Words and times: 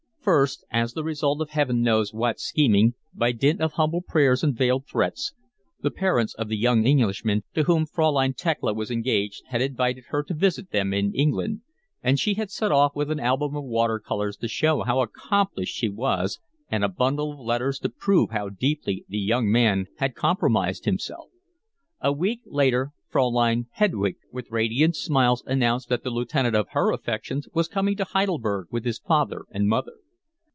First, 0.23 0.63
as 0.69 0.93
the 0.93 1.03
result 1.03 1.41
of 1.41 1.49
heaven 1.49 1.81
knows 1.81 2.13
what 2.13 2.39
scheming, 2.39 2.93
by 3.11 3.31
dint 3.31 3.59
of 3.59 3.73
humble 3.73 4.03
prayers 4.03 4.43
and 4.43 4.55
veiled 4.55 4.85
threats, 4.85 5.33
the 5.81 5.89
parents 5.89 6.35
of 6.35 6.47
the 6.47 6.55
young 6.55 6.85
Englishman 6.85 7.43
to 7.55 7.63
whom 7.63 7.87
Fraulein 7.87 8.33
Thekla 8.35 8.75
was 8.75 8.91
engaged 8.91 9.41
had 9.47 9.63
invited 9.63 10.03
her 10.09 10.21
to 10.21 10.35
visit 10.35 10.69
them 10.69 10.93
in 10.93 11.11
England, 11.15 11.61
and 12.03 12.19
she 12.19 12.35
had 12.35 12.51
set 12.51 12.71
off 12.71 12.95
with 12.95 13.09
an 13.09 13.19
album 13.19 13.55
of 13.55 13.63
water 13.63 13.97
colours 13.97 14.37
to 14.37 14.47
show 14.47 14.83
how 14.83 15.01
accomplished 15.01 15.73
she 15.75 15.89
was 15.89 16.39
and 16.69 16.83
a 16.83 16.87
bundle 16.87 17.31
of 17.33 17.39
letters 17.39 17.79
to 17.79 17.89
prove 17.89 18.29
how 18.29 18.47
deeply 18.49 19.03
the 19.09 19.17
young 19.17 19.51
man 19.51 19.87
had 19.97 20.13
compromised 20.13 20.85
himself. 20.85 21.31
A 21.99 22.13
week 22.13 22.41
later 22.45 22.93
Fraulein 23.09 23.65
Hedwig 23.71 24.17
with 24.31 24.51
radiant 24.51 24.95
smiles 24.95 25.43
announced 25.47 25.89
that 25.89 26.03
the 26.03 26.11
lieutenant 26.11 26.55
of 26.55 26.69
her 26.69 26.91
affections 26.93 27.47
was 27.55 27.67
coming 27.67 27.95
to 27.97 28.03
Heidelberg 28.03 28.67
with 28.69 28.85
his 28.85 28.99
father 28.99 29.45
and 29.49 29.67
mother. 29.67 29.93